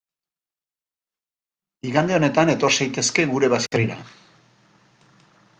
[1.91, 4.03] Igande honetan etor zaitezke gure baserrira.